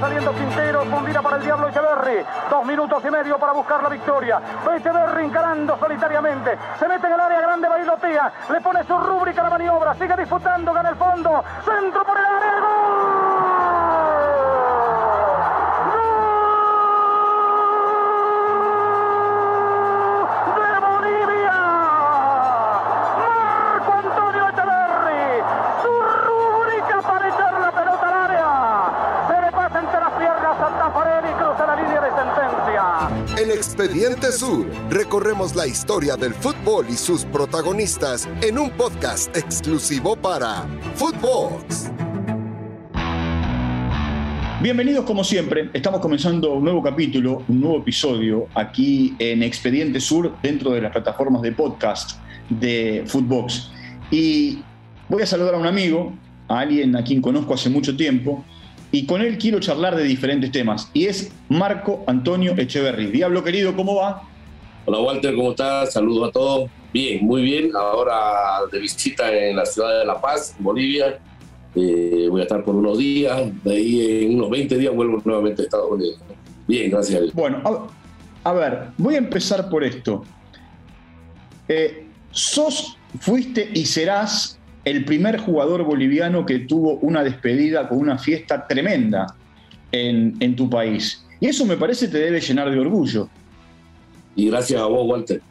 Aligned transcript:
Saliendo 0.00 0.32
Quintero, 0.32 0.84
fundida 0.84 1.20
para 1.20 1.36
el 1.38 1.42
Diablo 1.42 1.68
Echeverry. 1.68 2.24
Dos 2.48 2.64
minutos 2.64 3.02
y 3.04 3.10
medio 3.10 3.36
para 3.36 3.52
buscar 3.52 3.82
la 3.82 3.88
victoria. 3.88 4.40
Echeverry 4.76 5.24
encarando 5.24 5.76
solitariamente. 5.76 6.56
Se 6.78 6.86
mete 6.86 7.06
en 7.08 7.12
el 7.14 7.20
área 7.20 7.40
grande, 7.40 7.68
bailotea. 7.68 8.32
Le 8.50 8.60
pone 8.60 8.84
su 8.84 8.96
rúbrica 8.96 9.40
a 9.40 9.44
la 9.44 9.50
maniobra. 9.50 9.94
Sigue 9.94 10.16
disputando, 10.16 10.72
gana 10.72 10.90
el 10.90 10.96
fondo. 10.96 11.42
Centro 11.64 12.04
por 12.04 12.16
el 12.16 12.24
área. 12.24 12.57
En 33.40 33.52
Expediente 33.52 34.32
Sur 34.32 34.66
recorremos 34.90 35.54
la 35.54 35.64
historia 35.64 36.16
del 36.16 36.34
fútbol 36.34 36.86
y 36.90 36.94
sus 36.94 37.24
protagonistas 37.24 38.28
en 38.42 38.58
un 38.58 38.68
podcast 38.70 39.36
exclusivo 39.36 40.16
para 40.16 40.66
Footbox. 40.96 41.88
Bienvenidos 44.60 45.04
como 45.04 45.22
siempre, 45.22 45.70
estamos 45.72 46.00
comenzando 46.00 46.54
un 46.54 46.64
nuevo 46.64 46.82
capítulo, 46.82 47.44
un 47.46 47.60
nuevo 47.60 47.78
episodio 47.78 48.48
aquí 48.56 49.14
en 49.20 49.44
Expediente 49.44 50.00
Sur 50.00 50.34
dentro 50.42 50.72
de 50.72 50.80
las 50.80 50.90
plataformas 50.90 51.40
de 51.42 51.52
podcast 51.52 52.18
de 52.48 53.04
Footbox. 53.06 53.70
Y 54.10 54.64
voy 55.08 55.22
a 55.22 55.26
saludar 55.26 55.54
a 55.54 55.58
un 55.58 55.66
amigo, 55.66 56.12
a 56.48 56.58
alguien 56.58 56.96
a 56.96 57.04
quien 57.04 57.22
conozco 57.22 57.54
hace 57.54 57.70
mucho 57.70 57.96
tiempo, 57.96 58.44
y 58.90 59.06
con 59.06 59.20
él 59.20 59.38
quiero 59.38 59.60
charlar 59.60 59.96
de 59.96 60.04
diferentes 60.04 60.50
temas. 60.50 60.90
Y 60.94 61.06
es 61.06 61.30
Marco 61.48 62.04
Antonio 62.06 62.54
Echeverry. 62.56 63.06
Diablo 63.06 63.44
querido, 63.44 63.76
¿cómo 63.76 63.96
va? 63.96 64.22
Hola 64.86 65.00
Walter, 65.00 65.34
¿cómo 65.34 65.50
estás? 65.50 65.92
Saludos 65.92 66.28
a 66.28 66.32
todos. 66.32 66.70
Bien, 66.92 67.24
muy 67.24 67.42
bien. 67.42 67.70
Ahora 67.76 68.60
de 68.72 68.78
visita 68.78 69.30
en 69.30 69.56
la 69.56 69.66
ciudad 69.66 69.98
de 69.98 70.06
La 70.06 70.20
Paz, 70.20 70.56
Bolivia. 70.58 71.18
Eh, 71.74 72.26
voy 72.30 72.40
a 72.40 72.44
estar 72.44 72.64
por 72.64 72.74
unos 72.74 72.96
días. 72.96 73.50
De 73.62 73.72
ahí 73.74 74.24
en 74.24 74.36
unos 74.36 74.50
20 74.50 74.78
días 74.78 74.94
vuelvo 74.94 75.20
nuevamente 75.24 75.62
a 75.62 75.64
Estados 75.66 75.90
Unidos. 75.90 76.18
Bien, 76.66 76.90
gracias 76.90 77.18
a 77.18 77.22
Dios. 77.22 77.34
Bueno, 77.34 77.90
a, 78.44 78.52
ver, 78.52 78.88
voy 78.96 79.16
a 79.16 79.18
empezar 79.18 79.68
por 79.68 79.84
esto. 79.84 80.24
Eh, 81.68 82.06
sos, 82.30 82.96
fuiste 83.20 83.70
y 83.74 83.84
serás 83.84 84.57
el 84.88 85.04
primer 85.04 85.38
jugador 85.38 85.84
boliviano 85.84 86.46
que 86.46 86.60
tuvo 86.60 86.94
una 87.02 87.22
despedida 87.22 87.86
con 87.88 87.98
una 87.98 88.16
fiesta 88.16 88.66
tremenda 88.66 89.26
en, 89.92 90.56
tu 90.56 90.70
país. 90.70 91.24
Y 91.40 91.46
eso 91.46 91.66
me 91.66 91.76
parece 91.76 92.08
te 92.08 92.18
debe 92.18 92.40
llenar 92.40 92.70
de 92.70 92.78
orgullo. 92.78 93.28
Y 94.34 94.48
gracias 94.48 94.80
a 94.80 94.86
vos, 94.86 95.06
Walter, 95.06 95.42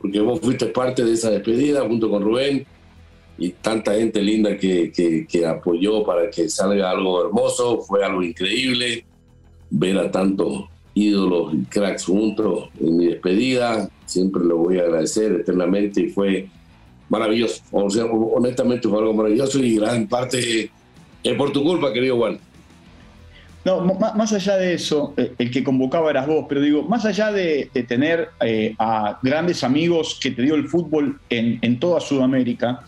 porque 0.00 0.18
vos 0.20 0.40
fuiste 0.40 0.66
parte 0.66 1.04
de 1.04 1.12
esa 1.12 1.30
despedida 1.30 1.82
junto 1.82 2.08
con 2.08 2.22
Rubén 2.22 2.64
y 3.36 3.50
tanta 3.50 3.94
gente 3.94 4.22
linda 4.22 4.56
que, 4.56 4.90
que, 5.28 5.46
apoyó 5.46 6.02
para 6.02 6.30
que 6.30 6.48
salga 6.48 6.90
algo 6.90 7.26
hermoso. 7.26 7.82
Fue 7.82 8.02
algo 8.02 8.22
increíble 8.22 9.04
ver 9.68 9.98
a 9.98 10.10
tantos 10.10 10.64
ídolos 10.94 11.52
y 11.52 11.64
cracks 11.64 12.06
juntos 12.06 12.70
en 12.80 12.96
mi 12.96 13.06
despedida. 13.08 13.90
Siempre 14.06 14.42
lo 14.42 14.56
voy 14.56 14.78
a 14.78 14.82
agradecer 14.84 15.32
eternamente 15.32 16.00
y 16.00 16.08
fue 16.08 16.48
maravilloso. 17.08 17.62
O 17.70 17.90
sea, 17.90 18.04
honestamente 18.04 18.88
fue 18.88 18.98
algo 18.98 19.14
maravilloso 19.14 19.58
y 19.58 19.76
gran 19.76 20.06
parte 20.06 20.70
es 21.22 21.34
por 21.34 21.52
tu 21.52 21.62
culpa, 21.62 21.92
querido 21.92 22.16
Juan. 22.16 22.38
No, 23.66 23.80
más 23.80 24.32
allá 24.32 24.56
de 24.58 24.74
eso, 24.74 25.12
eh, 25.16 25.32
el 25.38 25.50
que 25.50 25.64
convocaba 25.64 26.08
eras 26.08 26.28
vos, 26.28 26.46
pero 26.48 26.60
digo, 26.60 26.84
más 26.84 27.04
allá 27.04 27.32
de, 27.32 27.68
tener 27.88 28.28
eh, 28.40 28.76
a 28.78 29.18
grandes 29.24 29.64
amigos 29.64 30.20
que 30.22 30.30
te 30.30 30.42
dio 30.42 30.54
el 30.54 30.68
fútbol 30.68 31.18
en, 31.30 31.80
toda 31.80 31.98
Sudamérica, 31.98 32.84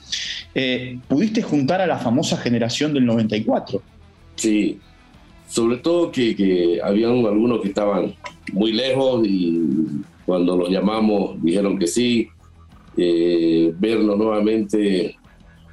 eh, 0.54 1.00
pudiste 1.08 1.42
juntar 1.42 1.80
a 1.80 1.86
la 1.88 1.98
famosa 1.98 2.36
generación 2.36 2.94
del 2.94 3.06
94. 3.06 3.82
Sí, 4.36 4.78
sobre 5.48 5.78
todo 5.78 6.12
que, 6.12 6.36
que 6.36 6.78
habían 6.80 7.26
algunos 7.26 7.60
que 7.60 7.68
estaban 7.68 8.14
muy 8.52 8.70
lejos 8.70 9.26
y 9.26 9.60
cuando 10.24 10.56
los 10.56 10.68
llamamos 10.70 11.42
dijeron 11.42 11.76
que 11.76 11.88
sí, 11.88 12.28
eh, 13.00 13.72
verlo 13.78 14.16
nuevamente 14.16 15.16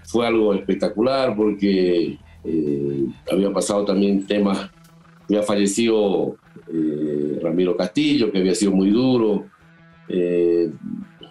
fue 0.04 0.28
algo 0.28 0.54
espectacular 0.54 1.36
porque 1.36 2.20
eh, 2.44 3.06
había 3.32 3.52
pasado 3.52 3.84
también 3.84 4.28
temas, 4.28 4.70
había 5.28 5.42
fallecido 5.42 6.36
eh, 6.72 7.40
Ramiro 7.42 7.76
Castillo, 7.76 8.32
que 8.32 8.38
había 8.38 8.54
sido 8.54 8.74
muy 8.74 8.92
duro. 8.92 9.46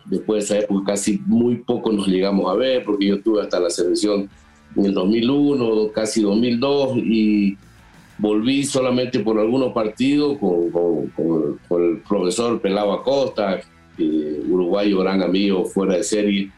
después 0.07 0.49
de 0.49 0.57
esa 0.57 0.65
época 0.65 0.95
casi 0.95 1.23
muy 1.27 1.59
poco 1.59 1.93
nos 1.93 2.09
llegamos 2.09 2.51
a 2.51 2.57
ver 2.57 2.85
porque 2.85 3.07
yo 3.07 3.15
estuve 3.15 3.43
hasta 3.43 3.61
la 3.61 3.71
selección 3.71 4.29
en 4.75 4.87
el 4.87 4.95
2001, 4.95 5.93
casi 5.93 6.23
2002 6.23 6.97
y 6.97 7.57
volví 8.19 8.65
solamente 8.65 9.21
por 9.21 9.39
algunos 9.39 9.73
partidos 9.73 10.39
con, 10.39 10.71
con 11.69 11.85
el 11.85 11.99
profesor 12.01 12.61
Pelado 12.61 12.93
Acosta, 12.93 13.61
eh, 13.99 14.43
uruguayo, 14.49 14.99
gran 15.01 15.23
amigo, 15.23 15.65
fuera 15.65 15.97
de 15.97 16.03
serie, 16.03 16.51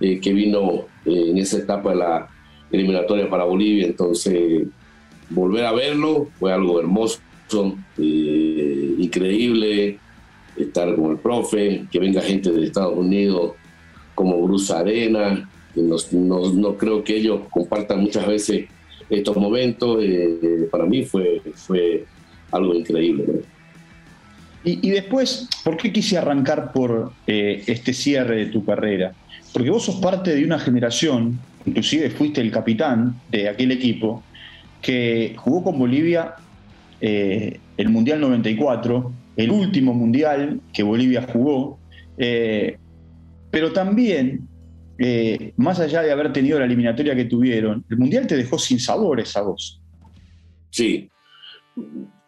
eh, 0.00 0.20
que 0.20 0.32
vino 0.32 0.84
eh, 1.04 1.30
en 1.30 1.38
esa 1.38 1.58
etapa 1.58 1.90
de 1.90 1.96
la 1.96 2.28
eliminatoria 2.70 3.30
para 3.30 3.44
Bolivia. 3.44 3.86
Entonces, 3.86 4.66
volver 5.30 5.64
a 5.64 5.72
verlo 5.72 6.28
fue 6.38 6.52
algo 6.52 6.78
hermoso, 6.78 7.20
increíble, 8.98 9.98
estar 10.56 10.94
con 10.94 11.12
el 11.12 11.18
profe, 11.18 11.86
que 11.90 11.98
venga 11.98 12.20
gente 12.20 12.50
de 12.50 12.66
Estados 12.66 12.96
Unidos 12.96 13.52
como 14.14 14.42
Bruce 14.42 14.72
Arena. 14.72 15.48
No, 15.74 15.96
no, 16.52 16.76
creo 16.76 17.04
que 17.04 17.16
ellos 17.16 17.40
compartan 17.50 18.00
muchas 18.00 18.26
veces 18.26 18.66
estos 19.08 19.36
momentos. 19.36 20.02
para 20.70 20.84
mí 20.84 21.04
fue, 21.04 21.40
fue 21.54 22.04
algo 22.50 22.74
increíble. 22.74 23.42
Y, 24.68 24.90
después, 24.90 25.48
¿por 25.62 25.76
qué 25.76 25.92
quise 25.92 26.18
arrancar 26.18 26.72
por 26.72 27.12
eh, 27.28 27.62
este 27.68 27.94
cierre 27.94 28.34
de 28.38 28.46
tu 28.46 28.64
carrera? 28.64 29.14
Porque 29.52 29.70
vos 29.70 29.84
sos 29.84 29.94
parte 30.00 30.34
de 30.34 30.44
una 30.44 30.58
generación, 30.58 31.38
inclusive 31.64 32.10
fuiste 32.10 32.40
el 32.40 32.50
capitán 32.50 33.14
de 33.30 33.48
aquel 33.48 33.70
equipo, 33.70 34.24
que 34.82 35.34
jugó 35.36 35.62
con 35.62 35.78
Bolivia 35.78 36.34
eh, 37.00 37.60
el 37.76 37.88
Mundial 37.90 38.20
94, 38.20 39.12
el 39.36 39.50
último 39.52 39.94
Mundial 39.94 40.60
que 40.72 40.82
Bolivia 40.82 41.24
jugó, 41.32 41.78
eh, 42.18 42.76
pero 43.52 43.72
también, 43.72 44.48
más 45.56 45.78
allá 45.78 46.02
de 46.02 46.10
haber 46.10 46.32
tenido 46.32 46.58
la 46.58 46.64
eliminatoria 46.64 47.14
que 47.14 47.26
tuvieron, 47.26 47.84
el 47.88 47.98
Mundial 47.98 48.26
te 48.26 48.36
dejó 48.36 48.58
sin 48.58 48.80
sabores 48.80 49.36
a 49.36 49.42
vos. 49.42 49.80
Sí. 50.70 51.08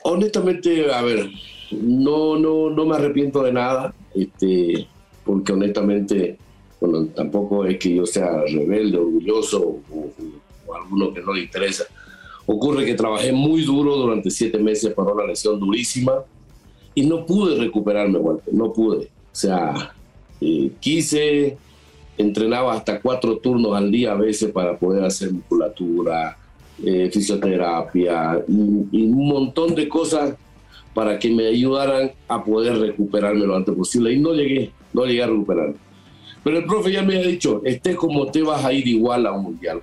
Honestamente, 0.05 0.93
a 0.93 1.03
ver, 1.03 1.31
no, 1.70 2.38
no, 2.38 2.70
no 2.70 2.86
me 2.86 2.96
arrepiento 2.96 3.42
de 3.42 3.52
nada, 3.52 3.94
este, 4.14 4.86
porque 5.24 5.52
honestamente, 5.52 6.38
bueno, 6.80 7.06
tampoco 7.06 7.64
es 7.64 7.78
que 7.78 7.94
yo 7.94 8.06
sea 8.06 8.42
rebelde, 8.42 8.98
orgulloso 8.98 9.80
o, 9.92 10.74
alguno 10.74 11.12
que 11.12 11.22
no 11.22 11.32
le 11.32 11.42
interesa. 11.42 11.84
Ocurre 12.46 12.84
que 12.84 12.94
trabajé 12.94 13.32
muy 13.32 13.62
duro 13.62 13.96
durante 13.96 14.30
siete 14.30 14.58
meses 14.58 14.92
para 14.92 15.12
una 15.12 15.24
lesión 15.24 15.58
durísima 15.58 16.24
y 16.94 17.06
no 17.06 17.24
pude 17.24 17.58
recuperarme, 17.58 18.18
Walter, 18.18 18.52
no 18.52 18.72
pude. 18.72 19.06
O 19.06 19.36
sea, 19.36 19.94
eh, 20.40 20.70
quise, 20.80 21.56
entrenaba 22.16 22.74
hasta 22.74 23.00
cuatro 23.00 23.38
turnos 23.38 23.76
al 23.76 23.90
día 23.90 24.12
a 24.12 24.16
veces 24.16 24.50
para 24.50 24.78
poder 24.78 25.04
hacer 25.04 25.32
musculatura, 25.32 26.36
eh, 26.84 27.10
fisioterapia 27.12 28.44
y, 28.46 29.02
un 29.02 29.28
montón 29.28 29.75
de 29.75 29.88
cosas 29.88 30.34
para 30.94 31.19
que 31.19 31.31
me 31.31 31.46
ayudaran 31.46 32.12
a 32.26 32.44
poder 32.44 32.79
recuperarme 32.79 33.46
lo 33.46 33.56
antes 33.56 33.75
posible. 33.75 34.12
Y 34.12 34.19
no 34.19 34.35
llegué, 34.35 34.70
no 34.93 35.05
llegué 35.05 35.23
a 35.23 35.26
recuperarme. 35.29 35.75
Pero 36.43 36.58
el 36.58 36.64
profe 36.64 36.93
ya 36.93 37.02
me 37.02 37.17
ha 37.17 37.23
dicho, 37.23 37.62
estés 37.64 37.96
como 37.96 38.26
te 38.31 38.43
vas 38.43 38.64
a 38.64 38.73
ir 38.73 38.87
igual 38.87 39.26
a 39.26 39.32
un 39.32 39.44
mundial. 39.44 39.81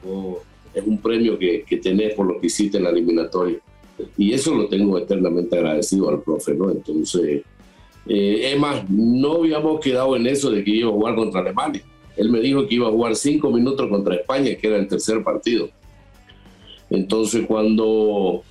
es 0.73 0.83
un 0.85 0.97
premio 0.97 1.37
que, 1.37 1.63
que 1.63 1.77
tenés 1.77 2.13
por 2.13 2.25
lo 2.25 2.39
que 2.39 2.47
hiciste 2.47 2.77
en 2.77 2.83
la 2.83 2.89
eliminatoria. 2.89 3.59
Y 4.17 4.33
eso 4.33 4.53
lo 4.53 4.67
tengo 4.67 4.97
eternamente 4.97 5.57
agradecido 5.57 6.09
al 6.09 6.21
profe, 6.21 6.53
¿no? 6.53 6.69
Entonces, 6.69 7.43
eh, 8.07 8.51
es 8.53 8.59
más, 8.59 8.89
no 8.89 9.37
habíamos 9.37 9.79
quedado 9.79 10.15
en 10.15 10.27
eso 10.27 10.51
de 10.51 10.63
que 10.63 10.71
iba 10.71 10.89
a 10.89 10.93
jugar 10.93 11.15
contra 11.15 11.41
Alemania. 11.41 11.81
Él 12.17 12.29
me 12.29 12.39
dijo 12.39 12.67
que 12.67 12.75
iba 12.75 12.87
a 12.87 12.91
jugar 12.91 13.15
cinco 13.15 13.51
minutos 13.51 13.87
contra 13.89 14.15
España, 14.15 14.55
que 14.55 14.67
era 14.67 14.77
el 14.77 14.87
tercer 14.87 15.23
partido. 15.23 15.69
Entonces, 16.89 17.45
cuando 17.47 18.43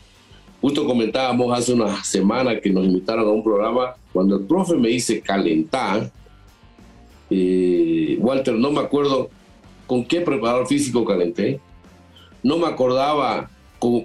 Justo 0.65 0.87
comentábamos 0.87 1.59
hace 1.59 1.75
una 1.75 2.03
semana 2.03 2.59
que 2.59 2.71
nos 2.71 2.87
invitaron 2.87 3.29
a 3.29 3.31
un 3.31 3.45
programa, 3.45 3.97
cuando 4.15 4.37
el 4.37 4.47
profe 4.47 4.75
me 4.77 4.89
dice 4.89 5.21
calentar, 5.21 6.11
eh, 7.29 8.17
Walter, 8.19 8.55
no 8.55 8.71
me 8.71 8.81
acuerdo 8.81 9.29
con 9.87 10.07
qué 10.07 10.23
preparador 10.23 10.67
físico 10.67 11.05
calenté, 11.05 11.61
no 12.43 12.57
me 12.57 12.67
acordaba 12.67 13.51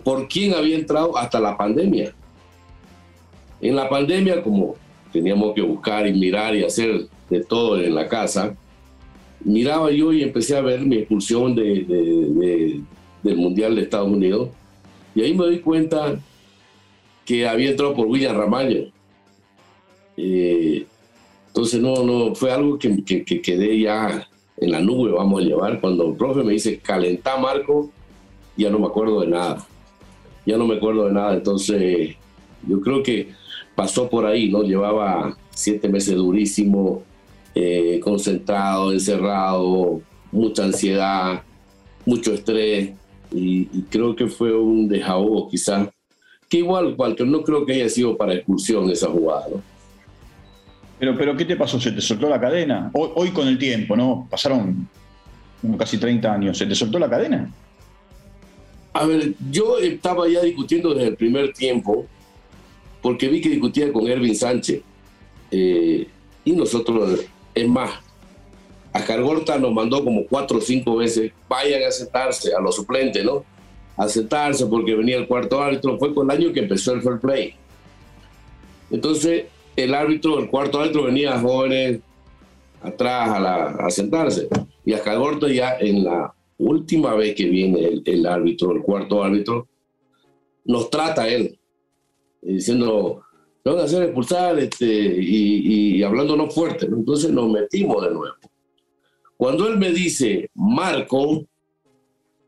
por 0.04 0.28
quién 0.28 0.54
había 0.54 0.76
entrado 0.76 1.18
hasta 1.18 1.40
la 1.40 1.56
pandemia. 1.56 2.14
En 3.62 3.78
la 3.78 3.88
pandemia, 3.88 4.44
como 4.44 4.76
teníamos 5.14 5.56
que 5.56 5.62
buscar 5.62 6.06
y 6.08 6.12
mirar 6.12 6.58
y 6.58 6.66
hacer 6.66 7.08
de 7.30 7.40
todo 7.42 7.80
en 7.80 7.96
la 7.96 8.10
casa, 8.10 8.54
miraba 9.46 9.92
yo 9.92 10.12
y 10.12 10.24
empecé 10.24 10.58
a 10.58 10.62
ver 10.62 10.82
mi 10.82 10.98
expulsión 10.98 11.56
de, 11.56 12.84
del 13.24 13.38
Mundial 13.38 13.78
de 13.78 13.84
Estados 13.84 14.12
Unidos. 14.12 14.50
Y 15.16 15.22
ahí 15.22 15.34
me 15.34 15.46
doy 15.46 15.60
cuenta 15.60 16.20
que 17.30 17.48
había 17.48 17.70
entrado 17.70 17.94
por 17.94 18.08
William 18.08 18.36
Ramallo. 18.36 18.88
Eh, 20.18 20.84
entonces 21.50 21.80
no, 21.80 22.04
no, 22.04 22.34
fue 22.34 22.52
algo 22.52 22.80
que, 22.80 23.04
que, 23.04 23.24
que, 23.24 23.40
quedé 23.40 23.82
ya 23.82 24.28
en 24.58 24.72
la 24.72 24.80
nube, 24.80 25.12
vamos 25.12 25.40
a 25.40 25.46
llevar. 25.46 25.80
Cuando 25.80 26.08
el 26.08 26.16
profe 26.16 26.42
me 26.44 26.54
dice, 26.54 26.80
calentá 26.80 27.38
Marco, 27.38 27.92
ya 28.58 28.72
no 28.72 28.80
me 28.80 28.88
acuerdo 28.88 29.22
de 29.22 29.28
nada. 29.28 29.68
Ya 30.44 30.58
no 30.58 30.66
me 30.66 30.78
acuerdo 30.78 31.06
de 31.06 31.14
nada. 31.14 31.36
Entonces 31.36 32.16
yo 32.68 32.82
creo 32.82 33.04
que 33.04 33.30
pasó 33.76 34.10
por 34.10 34.26
ahí, 34.26 34.50
¿no? 34.50 34.64
Llevaba 34.64 35.38
siete 35.52 35.88
meses 35.88 36.16
durísimo, 36.16 37.04
eh, 37.54 38.00
concentrado, 38.04 38.92
encerrado, 38.92 40.02
mucha 40.32 40.64
ansiedad, 40.64 41.44
mucho 42.08 42.34
estrés. 42.34 42.90
Y, 43.32 43.66
creo 43.92 44.16
que 44.16 44.26
fue 44.26 44.52
un 44.52 44.88
desahogo 44.88 45.48
quizás, 45.48 45.90
que 46.50 46.58
igual, 46.58 46.96
que 47.16 47.26
no 47.26 47.44
creo 47.44 47.66
que 47.66 47.74
haya 47.74 47.90
sido 47.90 48.18
para 48.18 48.34
expulsión 48.34 48.90
esa 48.90 49.08
jugada, 49.08 49.48
¿no? 49.50 49.62
Pero, 50.98 51.16
pero 51.18 51.38
¿qué 51.38 51.46
te 51.46 51.56
pasó? 51.56 51.80
¿Se 51.80 51.92
te 51.92 52.02
soltó 52.02 52.28
la 52.28 52.42
cadena? 52.42 52.92
Hoy, 52.94 53.30
con 53.30 53.48
el 53.48 53.58
tiempo, 53.58 53.96
¿no? 53.96 54.28
Pasaron 54.30 54.90
casi 55.78 55.98
30 55.98 56.34
años. 56.34 56.58
¿Se 56.58 56.66
te 56.66 56.76
soltó 56.76 57.00
la 57.00 57.10
cadena? 57.10 57.50
A 58.92 59.06
ver, 59.06 59.34
yo 59.50 59.78
estaba 59.78 60.28
ya 60.28 60.42
discutiendo 60.42 60.94
desde 60.94 61.10
el 61.10 61.16
primer 61.16 61.54
tiempo, 61.54 62.06
porque 63.02 63.30
vi 63.30 63.40
que 63.40 63.50
discutía 63.50 63.94
con 63.94 64.08
Ervin 64.08 64.36
Sánchez. 64.36 64.82
Eh, 65.52 66.08
y 66.44 66.52
nosotros, 66.52 67.22
es 67.56 67.68
más, 67.68 67.92
a 68.92 69.02
Cargorta 69.06 69.58
nos 69.58 69.72
mandó 69.72 70.04
como 70.04 70.26
cuatro 70.26 70.58
o 70.58 70.62
cinco 70.62 70.98
veces, 70.98 71.32
vayan 71.48 71.84
a 71.84 71.92
sentarse 71.92 72.54
a 72.54 72.60
los 72.60 72.76
suplentes, 72.76 73.24
¿no? 73.24 73.46
A 74.00 74.08
sentarse 74.08 74.66
porque 74.66 74.96
venía 74.96 75.18
el 75.18 75.28
cuarto 75.28 75.62
árbitro. 75.62 76.00
Fue 76.00 76.14
con 76.14 76.32
el 76.32 76.38
año 76.38 76.54
que 76.54 76.62
empezó 76.62 76.94
el 76.94 77.02
fair 77.02 77.20
play. 77.20 77.54
Entonces, 78.90 79.46
el 79.76 79.94
árbitro, 79.94 80.40
el 80.40 80.50
cuarto 80.50 80.80
árbitro 80.80 81.04
venía 81.04 81.40
jóvenes 81.40 82.00
atrás 82.82 83.76
a, 83.78 83.90
sentarse. 83.90 84.48
Y 84.86 84.94
a 84.94 85.02
Calvorto 85.02 85.48
ya 85.48 85.78
en 85.80 86.06
la 86.06 86.34
última 86.58 87.14
vez 87.14 87.36
que 87.36 87.46
viene 87.46 88.02
el, 88.04 88.26
árbitro, 88.26 88.72
el 88.72 88.82
cuarto 88.82 89.24
árbitro, 89.24 89.68
nos 90.66 90.90
trata 90.90 91.28
él, 91.28 91.58
diciendo, 92.42 93.22
te 93.64 93.70
van 93.70 93.80
a 93.80 93.84
hacer 93.84 94.04
expulsar 94.04 94.60
este, 94.60 94.86
y, 94.86 95.98
y 95.98 96.04
hablándonos 96.04 96.54
fuerte. 96.54 96.86
Entonces 96.86 97.32
nos 97.32 97.50
metimos 97.50 98.04
de 98.04 98.12
nuevo. 98.12 98.36
Cuando 99.38 99.68
él 99.68 99.78
me 99.78 99.92
dice, 99.92 100.50
Marco, 100.54 101.46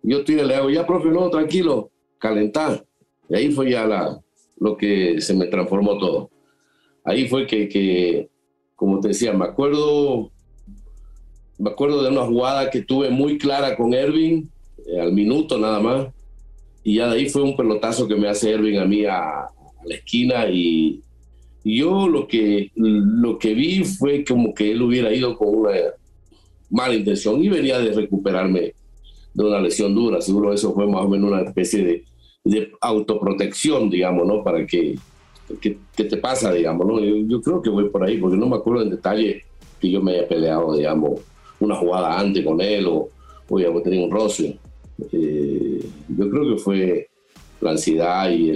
yo 0.03 0.23
le 0.27 0.55
hago, 0.55 0.69
ya 0.69 0.85
profe, 0.85 1.09
no, 1.09 1.29
tranquilo, 1.29 1.91
calentar. 2.17 2.85
Y 3.29 3.35
ahí 3.35 3.51
fue 3.51 3.71
ya 3.71 3.85
la, 3.85 4.19
lo 4.59 4.77
que 4.77 5.21
se 5.21 5.33
me 5.33 5.47
transformó 5.47 5.97
todo. 5.97 6.29
Ahí 7.03 7.27
fue 7.27 7.47
que, 7.47 8.29
como 8.75 8.99
te 8.99 9.09
decía, 9.09 9.33
me 9.33 9.45
acuerdo, 9.45 10.31
me 11.57 11.69
acuerdo 11.69 12.03
de 12.03 12.09
una 12.09 12.25
jugada 12.25 12.69
que 12.69 12.81
tuve 12.81 13.09
muy 13.09 13.37
clara 13.37 13.75
con 13.75 13.93
Ervin, 13.93 14.49
eh, 14.85 14.99
al 14.99 15.13
minuto 15.13 15.57
nada 15.57 15.79
más, 15.79 16.07
y 16.83 16.95
ya 16.95 17.07
de 17.07 17.19
ahí 17.19 17.29
fue 17.29 17.43
un 17.43 17.55
pelotazo 17.55 18.07
que 18.07 18.15
me 18.15 18.27
hace 18.27 18.51
Ervin 18.51 18.79
a 18.79 18.85
mí 18.85 19.05
a, 19.05 19.47
la 19.83 19.95
esquina. 19.95 20.47
Y, 20.47 21.01
yo 21.63 22.07
lo 22.07 22.27
que, 22.27 22.71
lo 22.75 23.37
que 23.37 23.53
vi 23.53 23.83
fue 23.83 24.25
como 24.25 24.51
que 24.51 24.71
él 24.71 24.81
hubiera 24.81 25.13
ido 25.13 25.37
con 25.37 25.49
una 25.49 25.71
mala 26.71 26.95
intención 26.95 27.43
y 27.43 27.49
venía 27.49 27.77
de 27.77 27.91
recuperarme 27.91 28.73
de 29.33 29.43
una 29.43 29.59
lesión 29.59 29.93
dura. 29.95 30.21
Seguro 30.21 30.53
eso 30.53 30.73
fue 30.73 30.87
más 30.87 31.03
o 31.03 31.09
menos 31.09 31.31
una 31.31 31.41
especie 31.41 31.83
de, 31.83 32.05
de 32.43 32.71
autoprotección, 32.81 33.89
digamos, 33.89 34.27
¿no? 34.27 34.43
Para 34.43 34.65
que 34.65 34.95
¿qué, 35.59 35.77
te 36.03 36.17
pasa, 36.17 36.51
digamos? 36.53 36.85
¿no? 36.87 36.99
Yo, 36.99 37.41
creo 37.41 37.61
que 37.61 37.69
voy 37.69 37.89
por 37.89 38.03
ahí, 38.03 38.17
porque 38.17 38.37
no 38.37 38.47
me 38.47 38.55
acuerdo 38.55 38.83
en 38.83 38.89
detalle 38.89 39.43
que 39.79 39.89
yo 39.89 40.01
me 40.01 40.13
haya 40.13 40.27
peleado, 40.27 40.75
digamos, 40.75 41.21
una 41.59 41.75
jugada 41.75 42.19
antes 42.19 42.45
con 42.45 42.61
él 42.61 42.85
o, 42.87 43.09
o 43.49 43.59
ya 43.59 43.67
tenido 43.83 44.05
un 44.05 44.11
roce. 44.11 44.57
Eh, 45.11 45.83
yo 46.09 46.29
creo 46.29 46.55
que 46.55 46.61
fue 46.61 47.07
la 47.59 47.71
ansiedad 47.71 48.29
y 48.31 48.53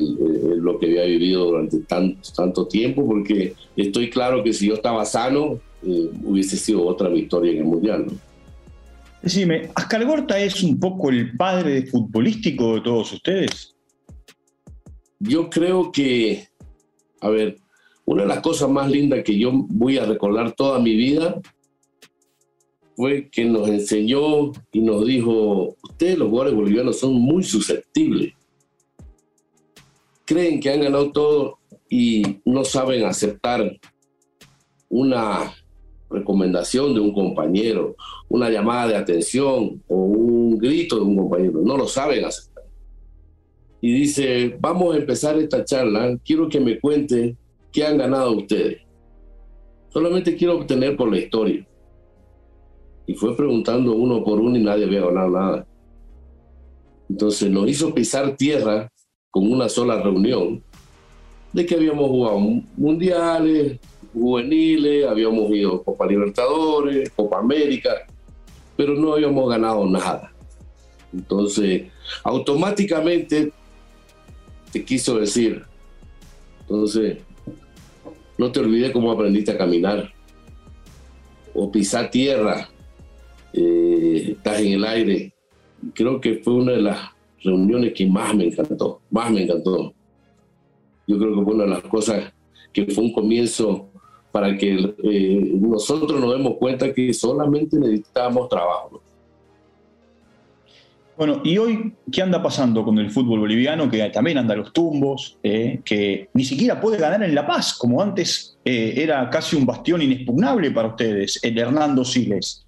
lo 0.57 0.79
que 0.79 0.87
había 0.87 1.05
vivido 1.05 1.45
durante 1.45 1.79
tanto, 1.79 2.19
tanto 2.35 2.67
tiempo, 2.67 3.05
porque 3.05 3.53
estoy 3.75 4.09
claro 4.09 4.43
que 4.43 4.53
si 4.53 4.67
yo 4.67 4.75
estaba 4.75 5.05
sano, 5.05 5.59
eh, 5.85 6.09
hubiese 6.23 6.57
sido 6.57 6.85
otra 6.85 7.09
victoria 7.09 7.51
en 7.51 7.57
el 7.59 7.65
Mundial. 7.65 8.05
¿no? 8.07 8.13
Decime, 9.25 9.69
¿Ascalgorta 9.75 10.39
es 10.39 10.63
un 10.63 10.79
poco 10.79 11.09
el 11.09 11.35
padre 11.35 11.85
futbolístico 11.87 12.75
de 12.75 12.81
todos 12.81 13.11
ustedes? 13.11 13.75
Yo 15.19 15.49
creo 15.49 15.91
que 15.91 16.47
a 17.25 17.29
ver, 17.29 17.57
una 18.05 18.21
de 18.21 18.27
las 18.27 18.41
cosas 18.41 18.69
más 18.69 18.89
lindas 18.89 19.23
que 19.23 19.35
yo 19.37 19.51
voy 19.51 19.97
a 19.97 20.05
recordar 20.05 20.51
toda 20.51 20.77
mi 20.77 20.95
vida 20.95 21.41
fue 22.95 23.27
que 23.31 23.45
nos 23.45 23.67
enseñó 23.67 24.51
y 24.71 24.79
nos 24.81 25.05
dijo, 25.07 25.75
ustedes 25.81 26.19
los 26.19 26.29
jugadores 26.29 26.55
bolivianos 26.55 26.99
son 26.99 27.13
muy 27.13 27.43
susceptibles. 27.43 28.33
Creen 30.23 30.59
que 30.59 30.71
han 30.71 30.81
ganado 30.81 31.11
todo 31.11 31.57
y 31.89 32.41
no 32.45 32.63
saben 32.63 33.05
aceptar 33.05 33.75
una 34.87 35.51
recomendación 36.15 36.93
de 36.93 36.99
un 36.99 37.13
compañero, 37.13 37.95
una 38.29 38.49
llamada 38.49 38.87
de 38.87 38.95
atención 38.95 39.81
o 39.87 39.95
un 39.95 40.57
grito 40.57 40.95
de 40.95 41.03
un 41.03 41.17
compañero. 41.17 41.61
No 41.63 41.77
lo 41.77 41.87
saben 41.87 42.25
aceptar 42.25 42.55
y 43.85 43.93
dice, 43.93 44.57
vamos 44.59 44.95
a 44.95 44.97
empezar 44.97 45.37
esta 45.37 45.63
charla, 45.63 46.17
quiero 46.25 46.49
que 46.49 46.59
me 46.59 46.79
cuente 46.79 47.37
qué 47.71 47.85
han 47.85 47.99
ganado 47.99 48.35
ustedes. 48.35 48.81
Solamente 49.89 50.35
quiero 50.35 50.57
obtener 50.57 50.97
por 50.97 51.11
la 51.11 51.19
historia. 51.19 51.67
Y 53.05 53.13
fue 53.13 53.37
preguntando 53.37 53.93
uno 53.93 54.23
por 54.23 54.39
uno 54.39 54.57
y 54.57 54.63
nadie 54.63 54.85
había 54.85 55.01
ganado 55.01 55.29
nada. 55.29 55.67
Entonces 57.07 57.51
nos 57.51 57.69
hizo 57.69 57.93
pisar 57.93 58.35
tierra 58.35 58.89
con 59.29 59.51
una 59.51 59.69
sola 59.69 60.01
reunión 60.01 60.63
de 61.53 61.63
que 61.63 61.75
habíamos 61.75 62.09
jugado 62.09 62.39
mundiales, 62.75 63.79
juveniles, 64.15 65.05
habíamos 65.05 65.51
ido 65.51 65.83
Copa 65.83 66.07
Libertadores, 66.07 67.09
Copa 67.09 67.39
América, 67.39 68.07
pero 68.77 68.95
no 68.95 69.13
habíamos 69.13 69.49
ganado 69.49 69.85
nada. 69.85 70.31
Entonces, 71.13 71.91
automáticamente 72.23 73.51
quiso 74.85 75.19
decir. 75.19 75.63
Entonces, 76.61 77.17
no 78.37 78.51
te 78.51 78.59
olvides 78.59 78.91
cómo 78.91 79.11
aprendiste 79.11 79.51
a 79.51 79.57
caminar 79.57 80.11
o 81.53 81.71
pisar 81.71 82.09
tierra, 82.09 82.69
eh, 83.53 84.31
estás 84.31 84.59
en 84.59 84.73
el 84.73 84.83
aire. 84.83 85.33
Creo 85.93 86.19
que 86.19 86.39
fue 86.39 86.55
una 86.55 86.73
de 86.73 86.81
las 86.81 86.99
reuniones 87.41 87.93
que 87.93 88.05
más 88.05 88.33
me 88.35 88.45
encantó, 88.45 89.01
más 89.09 89.31
me 89.31 89.43
encantó. 89.43 89.93
Yo 91.07 91.17
creo 91.17 91.35
que 91.35 91.43
fue 91.43 91.53
una 91.53 91.63
de 91.65 91.69
las 91.69 91.83
cosas 91.83 92.33
que 92.73 92.85
fue 92.87 93.05
un 93.05 93.13
comienzo 93.13 93.89
para 94.35 94.57
que 94.57 94.93
eh, 95.01 95.51
nosotros 95.61 96.19
nos 96.19 96.33
demos 96.33 96.57
cuenta 96.57 96.93
que 96.93 97.13
solamente 97.13 97.79
necesitábamos 97.79 98.49
trabajo. 98.49 99.01
Bueno, 101.15 101.39
y 101.45 101.57
hoy, 101.57 101.93
¿qué 102.11 102.21
anda 102.21 102.43
pasando 102.43 102.83
con 102.83 102.99
el 102.99 103.11
fútbol 103.11 103.39
boliviano? 103.39 103.89
Que 103.89 104.09
también 104.09 104.37
anda 104.37 104.53
a 104.53 104.57
los 104.57 104.73
tumbos, 104.73 105.37
eh, 105.41 105.79
que 105.85 106.27
ni 106.33 106.43
siquiera 106.43 106.81
puede 106.81 106.97
ganar 106.97 107.23
en 107.23 107.33
La 107.33 107.47
Paz, 107.47 107.75
como 107.75 108.01
antes 108.01 108.57
eh, 108.65 108.95
era 108.97 109.29
casi 109.29 109.55
un 109.55 109.65
bastión 109.65 110.01
inexpugnable 110.01 110.69
para 110.71 110.89
ustedes, 110.89 111.39
el 111.41 111.57
Hernando 111.57 112.03
Siles. 112.03 112.67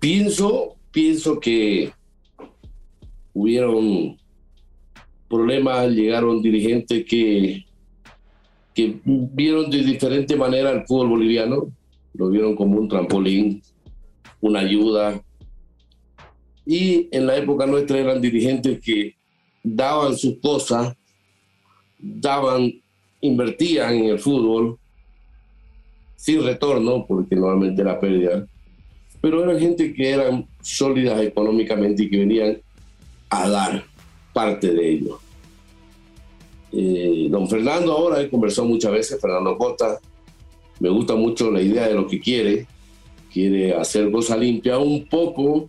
pienso, 0.00 0.76
pienso 0.90 1.38
que 1.38 1.92
hubieron 3.34 4.16
problemas, 5.28 5.90
llegaron 5.90 6.40
dirigentes 6.40 7.04
que, 7.04 7.66
que 8.76 9.00
vieron 9.04 9.70
de 9.70 9.78
diferente 9.78 10.36
manera 10.36 10.70
el 10.70 10.86
fútbol 10.86 11.08
boliviano, 11.08 11.72
lo 12.12 12.28
vieron 12.28 12.54
como 12.54 12.78
un 12.78 12.88
trampolín, 12.88 13.62
una 14.42 14.60
ayuda, 14.60 15.18
y 16.66 17.08
en 17.10 17.26
la 17.26 17.38
época 17.38 17.64
nuestra 17.64 17.96
eran 17.96 18.20
dirigentes 18.20 18.78
que 18.82 19.16
daban 19.62 20.14
sus 20.14 20.36
cosas, 20.40 20.94
daban, 21.98 22.70
invertían 23.22 23.94
en 23.94 24.04
el 24.10 24.18
fútbol 24.18 24.78
sin 26.16 26.44
retorno, 26.44 27.06
porque 27.06 27.34
normalmente 27.34 27.80
era 27.80 27.98
pérdida, 27.98 28.46
pero 29.22 29.42
eran 29.42 29.58
gente 29.58 29.94
que 29.94 30.10
eran 30.10 30.46
sólidas 30.60 31.22
económicamente 31.22 32.02
y 32.02 32.10
que 32.10 32.18
venían 32.18 32.58
a 33.30 33.48
dar 33.48 33.84
parte 34.34 34.74
de 34.74 34.90
ello. 34.90 35.18
Don 37.30 37.48
Fernando 37.48 37.92
ahora 37.92 38.20
he 38.20 38.28
conversado 38.28 38.68
muchas 38.68 38.92
veces, 38.92 39.20
Fernando 39.20 39.56
Cota, 39.56 39.98
me 40.80 40.88
gusta 40.90 41.14
mucho 41.14 41.50
la 41.50 41.60
idea 41.60 41.88
de 41.88 41.94
lo 41.94 42.06
que 42.06 42.20
quiere, 42.20 42.66
quiere 43.32 43.74
hacer 43.74 44.10
cosa 44.10 44.36
limpia 44.36 44.78
un 44.78 45.06
poco, 45.06 45.68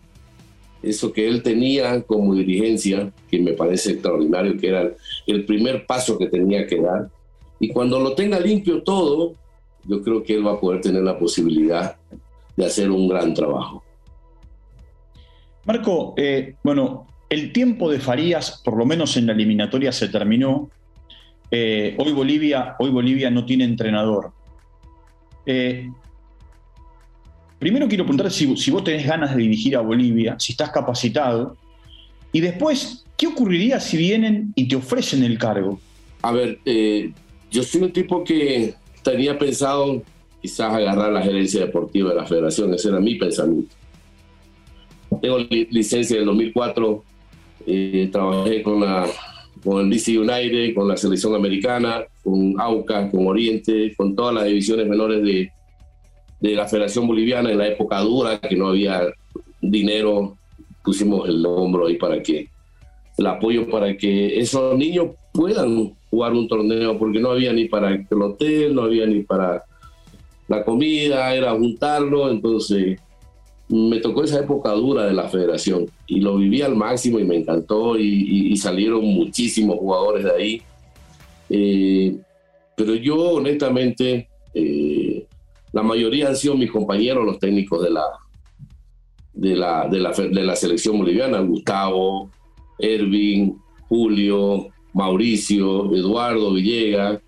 eso 0.81 1.11
que 1.11 1.27
él 1.27 1.41
tenía 1.43 2.01
como 2.03 2.35
dirigencia, 2.35 3.11
que 3.29 3.39
me 3.39 3.53
parece 3.53 3.93
extraordinario, 3.93 4.57
que 4.57 4.67
era 4.67 4.91
el 5.27 5.45
primer 5.45 5.85
paso 5.85 6.17
que 6.17 6.27
tenía 6.27 6.67
que 6.67 6.81
dar. 6.81 7.09
Y 7.59 7.69
cuando 7.69 7.99
lo 7.99 8.13
tenga 8.13 8.39
limpio 8.39 8.83
todo, 8.83 9.33
yo 9.85 10.01
creo 10.03 10.23
que 10.23 10.35
él 10.35 10.45
va 10.45 10.53
a 10.53 10.59
poder 10.59 10.81
tener 10.81 11.03
la 11.03 11.17
posibilidad 11.17 11.95
de 12.55 12.65
hacer 12.65 12.91
un 12.91 13.07
gran 13.07 13.33
trabajo. 13.33 13.83
Marco, 15.65 16.13
eh, 16.17 16.55
bueno, 16.63 17.07
el 17.29 17.51
tiempo 17.51 17.89
de 17.89 17.99
Farías, 17.99 18.61
por 18.63 18.77
lo 18.77 18.85
menos 18.85 19.17
en 19.17 19.27
la 19.27 19.33
eliminatoria, 19.33 19.91
se 19.91 20.07
terminó. 20.07 20.69
Eh, 21.51 21.95
hoy, 21.97 22.11
Bolivia, 22.11 22.75
hoy 22.79 22.89
Bolivia 22.89 23.29
no 23.29 23.45
tiene 23.45 23.63
entrenador. 23.63 24.31
Eh, 25.45 25.89
primero 27.59 27.87
quiero 27.87 28.03
preguntar 28.03 28.31
si, 28.31 28.55
si, 28.57 28.71
vos 28.71 28.83
tenés 28.83 29.07
ganas 29.07 29.35
de 29.35 29.41
dirigir 29.41 29.75
a 29.75 29.81
Bolivia, 29.81 30.35
si 30.39 30.53
estás 30.53 30.71
capacitado. 30.71 31.55
Y 32.31 32.41
después, 32.41 33.05
¿qué 33.17 33.27
ocurriría 33.27 33.79
si 33.79 33.97
vienen 33.97 34.51
y 34.55 34.67
te 34.67 34.75
ofrecen 34.75 35.23
el 35.23 35.37
cargo? 35.37 35.79
A 36.21 36.31
ver, 36.31 36.59
yo 37.49 37.63
soy 37.63 37.83
un 37.83 37.93
tipo 37.93 38.23
que 38.23 38.73
tenía 39.01 39.37
pensado 39.39 40.03
quizás 40.41 40.73
agarrar 40.73 41.11
la 41.11 41.21
gerencia 41.21 41.61
deportiva 41.61 42.09
de 42.09 42.15
la 42.15 42.25
federación, 42.25 42.73
ese 42.73 42.89
era 42.89 42.99
mi 42.99 43.15
pensamiento. 43.15 43.73
Tengo 45.21 45.39
licencia 45.39 46.17
del 46.17 46.25
2004, 46.25 47.03
eh, 47.65 48.09
trabajé 48.11 48.61
con, 48.61 48.81
la, 48.81 49.07
con 49.63 49.81
el 49.81 49.89
DC 49.89 50.17
United, 50.17 50.73
con 50.73 50.87
la 50.87 50.97
selección 50.97 51.35
americana, 51.35 52.03
con 52.23 52.59
AUCA, 52.59 53.09
con 53.09 53.27
Oriente, 53.27 53.93
con 53.95 54.15
todas 54.15 54.35
las 54.35 54.45
divisiones 54.45 54.87
menores 54.87 55.23
de, 55.23 55.51
de 56.39 56.55
la 56.55 56.67
Federación 56.67 57.07
Boliviana 57.07 57.51
en 57.51 57.57
la 57.57 57.67
época 57.67 57.99
dura, 57.99 58.39
que 58.39 58.55
no 58.55 58.67
había 58.67 59.07
dinero, 59.61 60.37
pusimos 60.83 61.27
el 61.27 61.45
hombro 61.45 61.87
ahí 61.87 61.95
para 61.95 62.21
que, 62.21 62.49
el 63.17 63.27
apoyo 63.27 63.69
para 63.69 63.97
que 63.97 64.39
esos 64.39 64.77
niños 64.77 65.07
puedan 65.33 65.95
jugar 66.09 66.33
un 66.33 66.47
torneo, 66.47 66.97
porque 66.97 67.19
no 67.19 67.31
había 67.31 67.53
ni 67.53 67.65
para 67.65 67.89
el 67.93 68.21
hotel, 68.21 68.75
no 68.75 68.83
había 68.83 69.05
ni 69.05 69.21
para 69.23 69.63
la 70.47 70.63
comida, 70.63 71.33
era 71.33 71.51
juntarlo, 71.51 72.29
entonces 72.29 72.99
me 73.69 73.99
tocó 73.99 74.23
esa 74.23 74.39
época 74.39 74.71
dura 74.71 75.05
de 75.05 75.13
la 75.13 75.27
federación 75.27 75.85
y 76.05 76.21
lo 76.21 76.37
viví 76.37 76.61
al 76.61 76.75
máximo 76.75 77.19
y 77.19 77.25
me 77.25 77.35
encantó 77.35 77.97
y, 77.97 78.55
salieron 78.57 79.03
muchísimos 79.03 79.77
jugadores 79.77 80.23
de 80.23 80.31
ahí. 80.31 80.61
Eh, 81.49 82.17
pero 82.75 82.95
yo 82.95 83.17
honestamente, 83.17 84.29
eh, 84.53 85.25
la 85.73 85.83
mayoría 85.83 86.29
han 86.29 86.35
sido 86.35 86.55
mis 86.55 86.71
compañeros, 86.71 87.25
los 87.25 87.39
técnicos 87.39 87.83
de 87.83 87.89
la, 87.91 88.03
de 89.33 89.55
la, 89.55 89.87
de 89.87 89.99
la, 89.99 90.11
de 90.11 90.43
la 90.43 90.55
selección 90.55 90.97
boliviana, 90.97 91.39
Gustavo, 91.41 92.29
Ervin, 92.79 93.57
Julio, 93.89 94.67
Mauricio, 94.93 95.93
Eduardo 95.93 96.53
Villegas 96.53 97.19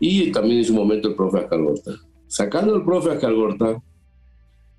y 0.00 0.30
también 0.32 0.58
en 0.58 0.64
su 0.64 0.74
momento 0.74 1.08
el 1.08 1.14
profe 1.14 1.38
Ascalgorta. 1.38 1.92
Sacando 2.26 2.74
al 2.74 2.84
profe 2.84 3.10
Ascalgorta, 3.10 3.82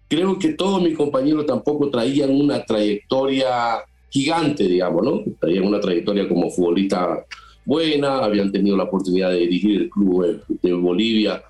creo 0.07 0.37
que 0.37 0.53
todos 0.53 0.81
mis 0.81 0.95
compañeros 0.95 1.45
tampoco 1.45 1.89
traían 1.89 2.31
una 2.31 2.63
trayectoria 2.63 3.83
gigante, 4.09 4.67
digamos, 4.67 5.03
¿no? 5.03 5.23
Traían 5.39 5.65
una 5.65 5.79
trayectoria 5.79 6.27
como 6.27 6.49
futbolista 6.49 7.25
buena, 7.65 8.19
habían 8.19 8.51
tenido 8.51 8.77
la 8.77 8.83
oportunidad 8.83 9.31
de 9.31 9.39
dirigir 9.39 9.81
el 9.81 9.89
club 9.89 10.41
de 10.61 10.73
Bolivia 10.73 11.43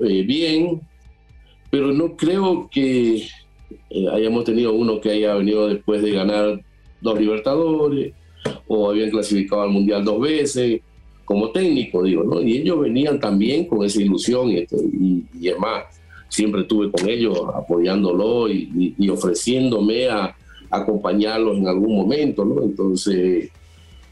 eh, 0.00 0.22
bien, 0.22 0.80
pero 1.70 1.92
no 1.92 2.16
creo 2.16 2.68
que 2.70 3.22
eh, 3.90 4.08
hayamos 4.12 4.44
tenido 4.44 4.74
uno 4.74 5.00
que 5.00 5.10
haya 5.10 5.34
venido 5.34 5.68
después 5.68 6.02
de 6.02 6.12
ganar 6.12 6.60
dos 7.00 7.18
Libertadores 7.18 8.12
o 8.66 8.90
habían 8.90 9.10
clasificado 9.10 9.62
al 9.62 9.70
Mundial 9.70 10.04
dos 10.04 10.20
veces 10.20 10.80
como 11.24 11.50
técnico, 11.50 12.02
digo, 12.02 12.24
¿no? 12.24 12.42
Y 12.42 12.58
ellos 12.58 12.80
venían 12.80 13.18
también 13.18 13.66
con 13.66 13.84
esa 13.84 14.02
ilusión 14.02 14.50
y, 14.50 14.58
y, 14.58 15.24
y 15.40 15.48
es 15.48 15.58
más, 15.58 16.01
siempre 16.32 16.62
estuve 16.62 16.90
con 16.90 17.06
ellos 17.10 17.38
apoyándolo 17.54 18.48
y, 18.48 19.08
ofreciéndome 19.10 20.08
a, 20.08 20.34
acompañarlos 20.70 21.58
en 21.58 21.68
algún 21.68 21.94
momento, 21.96 22.46
¿no? 22.46 22.62
Entonces, 22.62 23.50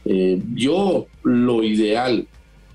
eh, 0.05 0.39
yo 0.53 1.07
lo 1.23 1.63
ideal, 1.63 2.27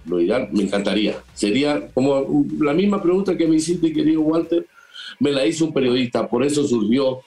lo 0.07 0.21
ideal, 0.21 0.49
me 0.51 0.65
encantaría, 0.65 1.23
sería 1.35 1.87
como 1.95 2.45
la 2.59 2.75
misma 2.75 3.01
pregunta 3.01 3.37
que 3.37 3.47
me 3.47 3.55
hiciste, 3.55 3.93
querido 3.93 4.23
Walter, 4.23 4.67
me 5.21 5.31
la 5.31 5.47
hizo 5.47 5.67
un 5.67 5.73
periodista, 5.73 6.27
por 6.29 6.45
eso 6.45 6.67
surgió 6.67 7.21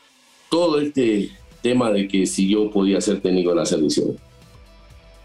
todo 0.49 0.81
este 0.81 1.29
tema 1.61 1.89
de 1.93 2.09
que 2.09 2.25
si 2.25 2.49
yo 2.49 2.69
podía 2.69 2.99
ser 2.99 3.21
técnico 3.21 3.51
de 3.51 3.55
la 3.55 3.65
selección. 3.65 4.17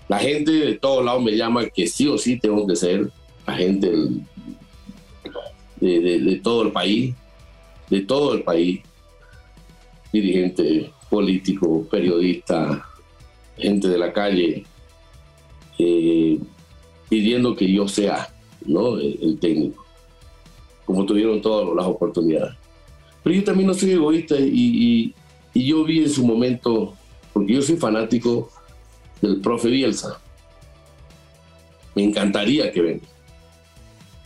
La 0.07 0.21
gente 0.21 0.53
de 0.53 0.75
todos 0.75 1.05
lados 1.05 1.25
me 1.25 1.37
llama 1.37 1.67
que 1.67 1.89
sí 1.89 2.07
o 2.07 2.17
sí 2.17 2.39
tengo 2.39 2.65
que 2.65 2.77
ser, 2.77 3.11
la 3.45 3.55
gente 3.55 3.91
de, 5.85 6.41
todo 6.43 6.63
el 6.63 6.73
país, 6.73 7.15
de 7.91 8.01
todo 8.01 8.35
el 8.35 8.43
país, 8.43 8.81
dirigente 10.13 10.91
político, 11.11 11.87
periodista, 11.91 12.85
gente 13.57 13.89
de 13.89 13.99
la 13.99 14.13
calle, 14.13 14.65
eh, 15.79 16.39
pidiendo 17.09 17.55
que 17.55 17.71
yo 17.71 17.87
sea 17.87 18.33
¿no? 18.65 18.99
el, 18.99 19.39
técnico, 19.41 19.85
como 20.85 21.05
tuvieron 21.05 21.41
todas 21.43 21.75
las 21.75 21.87
oportunidades. 21.87 22.55
Pero 23.23 23.37
yo 23.37 23.45
también 23.45 23.67
no 23.67 23.75
soy 23.75 23.93
egoísta 23.93 24.37
y 24.39 25.15
yo 25.55 25.85
vi 25.85 26.01
en 26.01 26.11
su 26.11 26.27
momento, 26.27 26.95
porque 27.33 27.55
yo 27.55 27.63
soy 27.63 27.77
fanático 27.77 28.51
del 29.21 29.41
profe 29.41 29.69
Bielsa. 29.69 30.21
Me 31.95 32.03
encantaría 32.03 32.71
que 32.73 32.83
venga. 32.83 33.14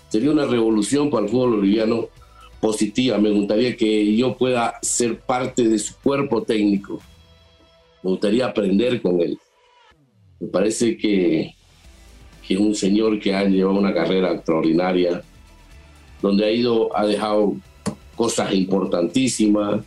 Sería 0.09 0.31
una 0.31 0.47
revolución 0.47 1.11
para 1.11 1.25
el 1.25 1.31
fútbol 1.31 1.57
boliviano 1.57 2.09
positiva. 2.61 3.19
Me 3.19 3.31
gustaría 3.31 3.77
que 3.77 4.17
yo 4.17 4.37
pueda 4.37 4.79
ser 4.83 5.21
parte 5.21 5.69
de 5.69 5.79
su 5.79 5.95
cuerpo 5.97 6.43
técnico. 6.43 7.01
Me 8.03 8.11
gustaría 8.11 8.47
aprender 8.47 9.03
con 9.03 9.21
él. 9.21 9.39
Me 10.41 10.49
parece 10.49 10.97
que, 10.97 11.55
que 12.47 12.55
es 12.55 12.61
un 12.61 12.75
señor 12.75 13.19
que 13.19 13.35
ha 13.35 13.45
llevado 13.45 13.79
una 13.79 13.93
carrera 13.93 14.33
extraordinaria, 14.33 15.23
donde 16.23 16.45
ha 16.45 16.51
ido, 16.51 16.97
ha 16.97 17.05
dejado 17.05 17.57
cosas 18.17 18.53
importantísimas, 18.55 19.85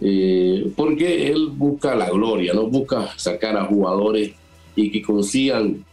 eh, 0.00 0.70
porque 0.76 1.28
él 1.28 1.48
busca 1.52 1.94
la 1.94 2.10
gloria, 2.10 2.54
no 2.54 2.66
busca 2.66 3.16
sacar 3.16 3.56
a 3.56 3.64
jugadores 3.64 4.32
y 4.76 4.90
que 4.90 5.02
consigan 5.02 5.84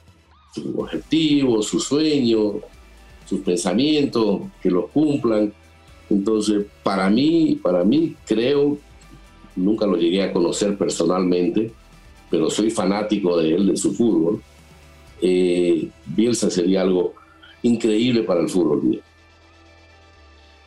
sus 0.54 0.76
objetivos, 0.76 1.68
sus 1.68 1.86
sueños, 1.86 2.58
sus 3.26 3.42
pensamientos, 3.42 4.42
que 4.62 4.72
los 4.72 4.90
cumplan. 4.92 5.52
Entonces, 6.10 6.66
para 6.84 7.10
mí, 7.10 7.60
para 7.62 7.84
mí 7.84 8.16
creo, 8.26 8.78
nunca 9.56 9.86
lo 9.86 9.98
llegué 9.98 10.24
a 10.24 10.32
conocer 10.32 10.78
personalmente, 10.78 11.72
pero 12.30 12.50
soy 12.50 12.70
fanático 12.70 13.38
de 13.38 13.56
él, 13.56 13.68
de 13.68 13.78
su 13.78 13.94
fútbol. 13.94 14.42
Eh, 15.22 15.90
Bielsa 16.06 16.50
sería 16.50 16.82
algo 16.82 17.14
increíble 17.64 18.24
para 18.24 18.42
el 18.42 18.50
fútbol. 18.50 19.02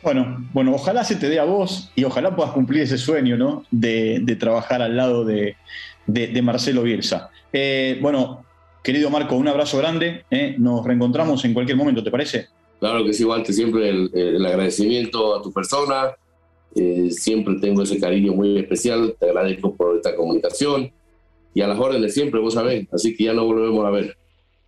Bueno, 0.01 0.47
bueno, 0.53 0.73
ojalá 0.73 1.03
se 1.03 1.15
te 1.15 1.29
dé 1.29 1.39
a 1.39 1.43
vos 1.43 1.91
y 1.95 2.03
ojalá 2.03 2.35
puedas 2.35 2.53
cumplir 2.53 2.83
ese 2.83 2.97
sueño, 2.97 3.37
¿no? 3.37 3.65
De, 3.69 4.37
trabajar 4.39 4.81
al 4.81 4.95
lado 4.95 5.25
de, 5.25 5.55
Marcelo 6.41 6.83
Bielsa. 6.83 7.29
Eh, 7.51 7.99
bueno, 8.01 8.45
querido 8.83 9.09
Marco, 9.09 9.35
un 9.35 9.47
abrazo 9.47 9.77
grande. 9.77 10.25
¿eh? 10.29 10.55
Nos 10.57 10.85
reencontramos 10.85 11.43
en 11.45 11.53
cualquier 11.53 11.77
momento, 11.77 12.03
¿te 12.03 12.11
parece? 12.11 12.47
Claro 12.79 13.03
que 13.03 13.13
sí, 13.13 13.25
Walter, 13.25 13.53
siempre 13.53 13.89
el, 13.89 14.45
agradecimiento 14.45 15.35
a 15.35 15.41
tu 15.41 15.51
persona. 15.51 16.15
Eh, 16.75 17.09
siempre 17.11 17.55
tengo 17.59 17.81
ese 17.81 17.99
cariño 17.99 18.33
muy 18.33 18.57
especial. 18.57 19.15
Te 19.19 19.27
agradezco 19.27 19.75
por 19.75 19.97
esta 19.97 20.15
comunicación 20.15 20.91
y 21.53 21.61
a 21.61 21.67
las 21.67 21.79
órdenes 21.79 22.13
siempre, 22.13 22.39
vos 22.39 22.53
sabés. 22.53 22.87
Así 22.93 23.15
que 23.15 23.25
ya 23.25 23.33
nos 23.33 23.45
volvemos 23.45 23.85
a 23.85 23.89
ver. 23.89 24.15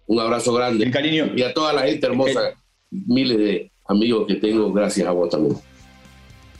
Un 0.07 0.19
abrazo 0.19 0.53
grande. 0.53 0.83
El 0.83 0.91
cariño. 0.91 1.31
Y 1.35 1.43
a 1.43 1.53
toda 1.53 1.71
la 1.71 1.83
gente 1.83 2.05
hermosa, 2.05 2.53
miles 2.89 3.37
de 3.37 3.71
amigos 3.85 4.27
que 4.27 4.35
tengo, 4.35 4.71
gracias 4.73 5.07
a 5.07 5.11
vos 5.11 5.29
también. 5.29 5.55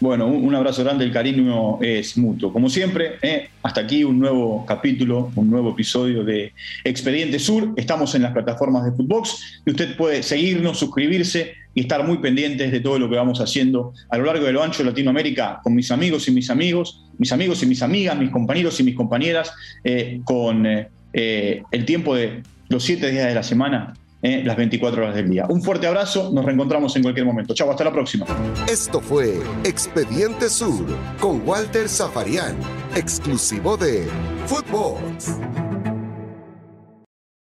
Bueno, 0.02 0.26
un, 0.26 0.56
abrazo 0.56 0.84
grande, 0.84 1.06
el 1.06 1.12
cariño 1.12 1.80
es 1.80 2.18
mutuo. 2.18 2.52
Como 2.52 2.72
siempre, 2.72 3.20
eh, 3.22 3.50
hasta 3.62 3.82
aquí 3.82 4.04
un 4.04 4.18
nuevo 4.18 4.66
capítulo, 4.66 5.32
un 5.36 5.48
nuevo 5.48 5.74
episodio 5.74 6.24
de 6.24 6.54
Expediente 6.84 7.38
Sur. 7.38 7.72
Estamos 7.76 8.16
en 8.16 8.24
las 8.24 8.34
plataformas 8.34 8.84
de 8.84 8.94
Footbox 8.94 9.62
y 9.64 9.70
usted 9.70 9.96
puede 9.96 10.24
seguirnos, 10.24 10.80
suscribirse 10.80 11.54
y 11.76 11.82
estar 11.82 12.04
muy 12.04 12.18
pendientes 12.18 12.72
de 12.72 12.80
todo 12.80 12.98
lo 12.98 13.12
que 13.12 13.16
vamos 13.16 13.42
haciendo 13.42 13.94
a 14.10 14.18
lo 14.18 14.26
largo 14.26 14.44
de 14.44 14.54
lo 14.54 14.64
ancho 14.64 14.80
de 14.80 14.90
Latinoamérica 14.90 15.60
con 15.64 15.76
mis 15.76 15.92
amigos 15.92 16.28
y 16.28 16.32
mis 16.32 16.50
amigos, 16.50 17.06
mis 17.20 17.32
amigos 17.32 17.62
y 17.62 17.68
mis 17.68 17.84
amigas, 17.84 18.18
mis 18.18 18.32
compañeros 18.32 18.80
y 18.80 18.84
mis 18.84 18.96
compañeras, 18.96 19.54
eh, 19.84 20.20
con 20.24 20.66
eh, 20.66 21.64
el 21.70 21.86
tiempo 21.86 22.16
de 22.16 22.42
los 22.70 22.84
siete 22.84 23.12
días 23.12 23.28
de 23.28 23.36
la 23.36 23.44
semana 23.44 23.94
eh, 24.22 24.44
las 24.44 24.58
24 24.58 25.04
horas 25.04 25.16
del 25.16 25.30
día. 25.30 25.46
Un 25.50 25.62
fuerte 25.62 25.88
abrazo, 25.88 26.32
nos 26.34 26.46
reencontramos 26.46 26.96
en 26.96 27.04
cualquier 27.04 27.26
momento. 27.26 27.54
Chau, 27.54 27.70
hasta 27.70 27.84
la 27.84 27.92
próxima. 27.92 28.26
Esto 28.70 29.00
fue 29.02 29.40
Expediente 29.64 30.50
Sur 30.50 30.86
con 31.20 31.42
Walter 31.48 31.88
Zafarian, 31.88 32.56
exclusivo 32.96 33.78
de 33.78 34.08
Footbox. 34.46 35.71